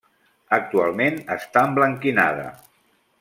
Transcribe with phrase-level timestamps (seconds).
[0.57, 2.47] Actualment està emblanquinada.